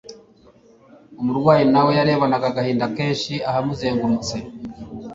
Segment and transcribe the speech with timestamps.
[1.21, 4.35] Umurwayi na we yarebanaga agahinda kenshi ahamuzengurutse.